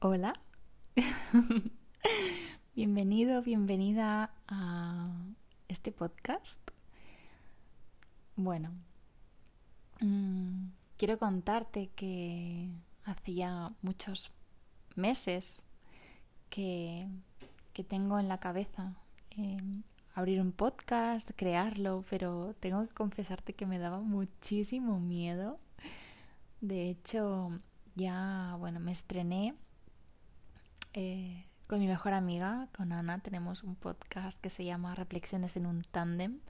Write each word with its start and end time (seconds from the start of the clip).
Hola. 0.00 0.32
Bienvenido, 2.76 3.42
bienvenida 3.42 4.30
a 4.46 5.04
este 5.66 5.90
podcast. 5.90 6.60
Bueno, 8.36 8.70
mm, 10.00 10.68
quiero 10.96 11.18
contarte 11.18 11.88
que 11.96 12.70
hacía 13.06 13.72
muchos 13.82 14.30
meses 14.94 15.62
que, 16.48 17.08
que 17.72 17.82
tengo 17.82 18.20
en 18.20 18.28
la 18.28 18.38
cabeza 18.38 18.94
em, 19.30 19.82
abrir 20.14 20.40
un 20.40 20.52
podcast, 20.52 21.28
crearlo, 21.34 22.04
pero 22.08 22.54
tengo 22.60 22.86
que 22.86 22.94
confesarte 22.94 23.52
que 23.52 23.66
me 23.66 23.80
daba 23.80 23.98
muchísimo 23.98 25.00
miedo. 25.00 25.58
De 26.60 26.88
hecho, 26.88 27.50
ya, 27.96 28.54
bueno, 28.60 28.78
me 28.78 28.92
estrené 28.92 29.54
eh, 30.94 31.44
con 31.66 31.80
mi 31.80 31.86
mejor 31.86 32.14
amiga, 32.14 32.68
con 32.76 32.92
Ana, 32.92 33.18
tenemos 33.18 33.62
un 33.62 33.74
podcast 33.76 34.40
que 34.40 34.50
se 34.50 34.64
llama 34.64 34.94
Reflexiones 34.94 35.56
en 35.56 35.66
un 35.66 35.82
tándem. 35.82 36.40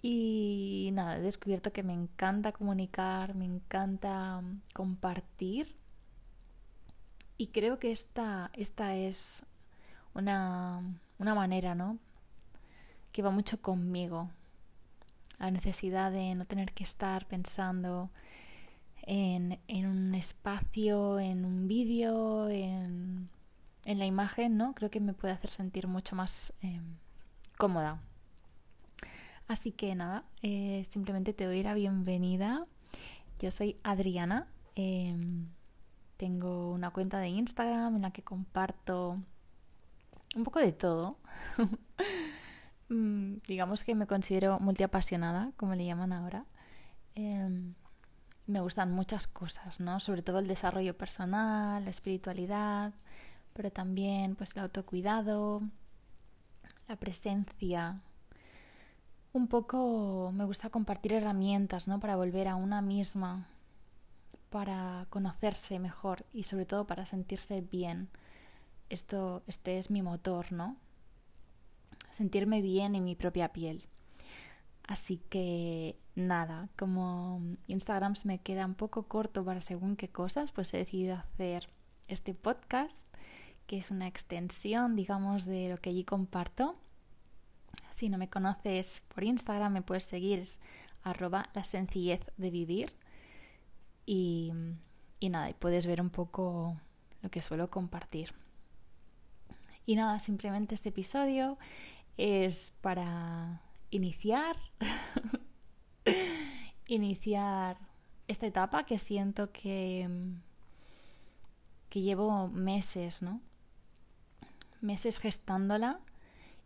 Y 0.00 0.90
nada, 0.92 1.16
he 1.16 1.20
descubierto 1.20 1.72
que 1.72 1.82
me 1.82 1.92
encanta 1.92 2.52
comunicar, 2.52 3.34
me 3.34 3.44
encanta 3.44 4.42
compartir. 4.74 5.74
Y 7.36 7.48
creo 7.48 7.78
que 7.78 7.90
esta, 7.90 8.50
esta 8.52 8.94
es 8.94 9.44
una, 10.14 10.80
una 11.18 11.34
manera, 11.34 11.74
¿no? 11.74 11.98
Que 13.12 13.22
va 13.22 13.30
mucho 13.30 13.60
conmigo. 13.60 14.28
La 15.38 15.50
necesidad 15.50 16.12
de 16.12 16.34
no 16.34 16.44
tener 16.44 16.72
que 16.72 16.84
estar 16.84 17.26
pensando 17.26 18.10
en, 19.02 19.58
un 19.86 20.14
espacio, 20.14 21.18
en 21.18 21.44
un 21.44 21.68
vídeo, 21.68 22.48
en, 22.48 23.28
la 23.84 24.06
imagen, 24.06 24.56
¿no? 24.56 24.74
Creo 24.74 24.90
que 24.90 25.00
me 25.00 25.12
puede 25.12 25.34
hacer 25.34 25.50
sentir 25.50 25.88
mucho 25.88 26.16
más 26.16 26.52
em, 26.60 26.84
cómoda. 27.58 28.00
Así 29.48 29.72
que 29.72 29.94
nada, 29.94 30.24
eh, 30.42 30.86
simplemente 30.88 31.32
te 31.32 31.44
doy 31.44 31.62
la 31.62 31.74
bienvenida. 31.74 32.66
Yo 33.40 33.50
soy 33.50 33.76
Adriana. 33.82 34.46
Em, 34.76 35.48
tengo 36.16 36.72
una 36.72 36.90
cuenta 36.90 37.18
de 37.18 37.28
Instagram 37.28 37.96
en 37.96 38.02
la 38.02 38.12
que 38.12 38.22
comparto 38.22 39.18
un 40.36 40.44
poco 40.44 40.60
de 40.60 40.72
todo. 40.72 41.18
Mm, 42.88 43.38
digamos 43.48 43.84
que 43.84 43.94
me 43.94 44.06
considero 44.06 44.60
multiapasionada, 44.60 45.52
como 45.56 45.74
le 45.74 45.86
llaman 45.86 46.12
ahora. 46.12 46.44
Em, 47.14 47.72
me 48.46 48.60
gustan 48.60 48.92
muchas 48.92 49.26
cosas, 49.26 49.80
¿no? 49.80 50.00
Sobre 50.00 50.22
todo 50.22 50.38
el 50.38 50.48
desarrollo 50.48 50.96
personal, 50.96 51.84
la 51.84 51.90
espiritualidad, 51.90 52.92
pero 53.52 53.70
también 53.70 54.34
pues 54.36 54.56
el 54.56 54.62
autocuidado, 54.62 55.62
la 56.88 56.96
presencia. 56.96 57.96
Un 59.32 59.48
poco 59.48 60.30
me 60.34 60.44
gusta 60.44 60.70
compartir 60.70 61.14
herramientas, 61.14 61.88
¿no? 61.88 62.00
Para 62.00 62.16
volver 62.16 62.48
a 62.48 62.56
una 62.56 62.82
misma, 62.82 63.46
para 64.50 65.06
conocerse 65.08 65.78
mejor 65.78 66.26
y 66.32 66.42
sobre 66.42 66.66
todo 66.66 66.86
para 66.86 67.06
sentirse 67.06 67.62
bien. 67.62 68.10
Esto, 68.90 69.42
este 69.46 69.78
es 69.78 69.90
mi 69.90 70.02
motor, 70.02 70.52
¿no? 70.52 70.76
Sentirme 72.10 72.60
bien 72.60 72.94
en 72.94 73.04
mi 73.04 73.14
propia 73.16 73.52
piel. 73.52 73.88
Así 74.86 75.18
que 75.30 75.96
nada, 76.14 76.68
como 76.76 77.40
Instagram 77.68 78.16
se 78.16 78.28
me 78.28 78.40
queda 78.40 78.66
un 78.66 78.74
poco 78.74 79.04
corto 79.04 79.44
para 79.44 79.60
según 79.62 79.96
qué 79.96 80.08
cosas, 80.08 80.50
pues 80.52 80.74
he 80.74 80.78
decidido 80.78 81.16
hacer 81.16 81.68
este 82.08 82.34
podcast, 82.34 83.06
que 83.66 83.78
es 83.78 83.90
una 83.90 84.08
extensión, 84.08 84.96
digamos, 84.96 85.46
de 85.46 85.68
lo 85.70 85.76
que 85.76 85.90
allí 85.90 86.04
comparto. 86.04 86.76
Si 87.90 88.08
no 88.08 88.18
me 88.18 88.28
conoces 88.28 89.02
por 89.14 89.24
Instagram, 89.24 89.72
me 89.72 89.82
puedes 89.82 90.04
seguir, 90.04 90.40
es 90.40 90.60
arroba 91.02 91.48
la 91.54 91.64
sencillez 91.64 92.20
de 92.36 92.50
vivir. 92.50 92.92
Y, 94.04 94.52
y 95.20 95.28
nada, 95.28 95.48
y 95.50 95.54
puedes 95.54 95.86
ver 95.86 96.00
un 96.00 96.10
poco 96.10 96.76
lo 97.22 97.30
que 97.30 97.40
suelo 97.40 97.70
compartir. 97.70 98.34
Y 99.86 99.96
nada, 99.96 100.18
simplemente 100.18 100.74
este 100.74 100.90
episodio 100.90 101.56
es 102.16 102.72
para 102.80 103.62
iniciar, 103.92 104.56
iniciar 106.86 107.78
esta 108.26 108.46
etapa 108.46 108.84
que 108.84 108.98
siento 108.98 109.52
que, 109.52 110.08
que 111.88 112.00
llevo 112.00 112.48
meses, 112.48 113.22
¿no? 113.22 113.40
Meses 114.80 115.18
gestándola 115.18 116.00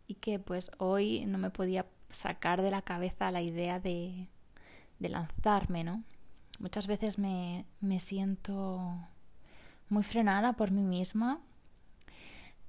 y 0.07 0.15
que 0.15 0.39
pues 0.39 0.71
hoy 0.79 1.25
no 1.27 1.37
me 1.37 1.51
podía 1.51 1.85
sacar 2.09 2.61
de 2.61 2.71
la 2.71 2.81
cabeza 2.81 3.29
la 3.29 3.41
idea 3.41 3.79
de, 3.79 4.29
de 4.97 5.09
lanzarme, 5.09 5.83
¿no? 5.83 6.03
Muchas 6.59 6.87
veces 6.87 7.19
me, 7.19 7.65
me, 7.81 7.99
siento 7.99 8.97
muy 9.89 10.01
frenada 10.01 10.53
por 10.53 10.71
mí 10.71 10.83
misma. 10.83 11.39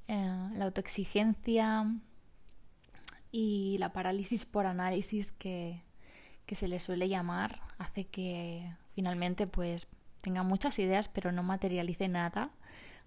Eh, 0.08 0.48
la 0.54 0.64
autoexigencia, 0.64 1.86
y 3.30 3.76
la 3.78 3.92
parálisis 3.92 4.44
por 4.44 4.66
análisis 4.66 5.32
que, 5.32 5.82
se 6.50 6.68
le 6.68 6.80
suele 6.80 7.08
llamar 7.08 7.60
hace 7.76 8.06
que 8.06 8.74
finalmente 8.94 9.46
pues 9.46 9.86
tenga 10.22 10.42
muchas 10.42 10.78
ideas 10.78 11.08
pero 11.08 11.30
no 11.30 11.42
materialice 11.42 12.08
nada. 12.08 12.50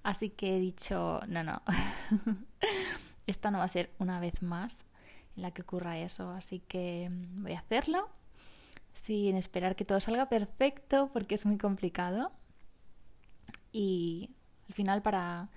Así 0.04 0.30
que 0.30 0.58
he 0.58 0.60
dicho, 0.60 1.20
no, 1.28 1.44
no, 1.44 1.62
esta 3.28 3.52
no 3.52 3.60
va 3.60 3.66
a 3.66 3.68
ser 3.68 3.92
una 4.00 4.20
vez 4.20 4.42
más 4.42 4.86
en 5.36 5.44
la 5.44 5.52
que 5.52 5.62
ocurra 5.62 6.00
eso, 6.00 6.32
así 6.32 6.60
que 6.60 7.10
voy 7.36 7.54
a 7.54 7.60
hacerlo 7.60 8.10
sin 8.94 9.38
esperar 9.38 9.76
que 9.76 9.86
todo 9.86 10.00
salga 10.00 10.28
perfecto 10.28 11.10
porque 11.14 11.36
es 11.36 11.46
muy 11.46 11.58
complicado. 11.58 12.32
Y 13.72 14.32
al 14.68 14.74
final 14.74 15.02
para 15.02 15.50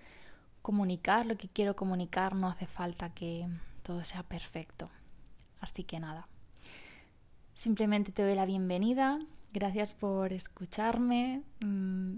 comunicar 0.62 1.26
lo 1.26 1.36
que 1.36 1.48
quiero 1.48 1.76
comunicar 1.76 2.34
no 2.34 2.48
hace 2.48 2.66
falta 2.66 3.10
que 3.10 3.46
todo 3.84 4.02
sea 4.02 4.22
perfecto. 4.22 4.90
Así 5.60 5.84
que 5.84 6.00
nada, 6.00 6.26
simplemente 7.54 8.10
te 8.10 8.22
doy 8.22 8.34
la 8.34 8.46
bienvenida. 8.46 9.20
Gracias 9.52 9.92
por 9.92 10.32
escucharme. 10.32 11.42
Mm, 11.60 12.16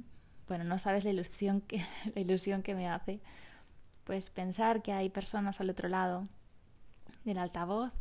bueno, 0.48 0.64
no 0.64 0.78
sabes 0.78 1.04
la 1.04 1.10
ilusión 1.10 1.60
que, 1.60 1.78
la 2.14 2.20
ilusión 2.20 2.62
que 2.62 2.74
me 2.74 2.88
hace. 2.88 3.20
Pues 4.04 4.30
pensar 4.30 4.80
que 4.80 4.92
hay 4.92 5.10
personas 5.10 5.60
al 5.60 5.68
otro 5.68 5.88
lado 5.88 6.28
del 7.24 7.38
altavoz 7.38 7.92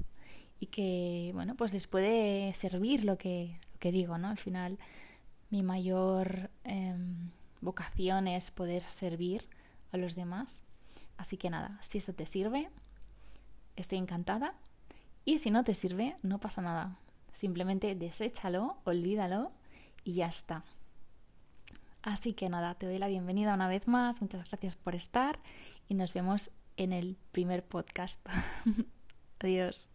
y 0.59 0.67
que, 0.67 1.31
bueno, 1.33 1.55
pues 1.55 1.73
les 1.73 1.87
puede 1.87 2.53
servir 2.53 3.03
lo 3.03 3.17
que, 3.17 3.59
lo 3.73 3.79
que 3.79 3.91
digo, 3.91 4.19
¿no? 4.19 4.29
Al 4.29 4.37
final, 4.37 4.77
mi 5.49 5.63
mayor 5.63 6.51
em, 6.63 7.31
vocación 7.61 8.27
es 8.27 8.51
poder 8.51 8.83
servir 8.83 9.49
a 9.91 9.97
los 9.97 10.15
demás. 10.15 10.61
Así 11.17 11.37
que 11.37 11.49
nada, 11.49 11.79
si 11.81 11.97
esto 11.97 12.13
te 12.13 12.27
sirve, 12.27 12.69
estoy 13.75 13.97
encantada. 13.97 14.53
Y 15.23 15.39
si 15.39 15.51
no 15.51 15.63
te 15.63 15.73
sirve, 15.73 16.17
no 16.21 16.39
pasa 16.39 16.61
nada. 16.61 16.97
Simplemente 17.31 17.95
deséchalo, 17.95 18.77
olvídalo 18.83 19.49
y 20.03 20.13
ya 20.13 20.27
está. 20.27 20.63
Así 22.01 22.33
que 22.33 22.49
nada, 22.49 22.75
te 22.75 22.85
doy 22.85 22.99
la 22.99 23.07
bienvenida 23.07 23.55
una 23.55 23.67
vez 23.67 23.87
más. 23.87 24.21
Muchas 24.21 24.47
gracias 24.47 24.75
por 24.75 24.93
estar 24.93 25.39
y 25.89 25.95
nos 25.95 26.13
vemos 26.13 26.51
en 26.77 26.93
el 26.93 27.17
primer 27.31 27.63
podcast. 27.63 28.19
Adiós. 29.39 29.94